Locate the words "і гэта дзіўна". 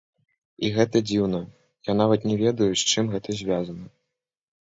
0.67-1.41